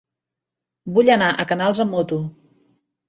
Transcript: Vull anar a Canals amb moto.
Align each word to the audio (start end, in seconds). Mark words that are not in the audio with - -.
Vull 0.95 1.13
anar 1.17 1.29
a 1.33 1.45
Canals 1.53 1.83
amb 1.85 1.95
moto. 1.99 2.21